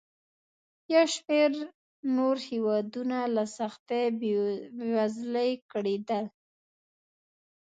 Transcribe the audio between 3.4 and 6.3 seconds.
سختې بېوزلۍ کړېدل.